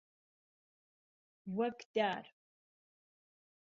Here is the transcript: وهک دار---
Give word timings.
وهک 1.55 1.79
دار--- 1.95 2.23